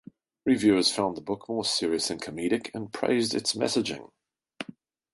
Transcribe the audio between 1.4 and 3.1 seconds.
more serious than comedic and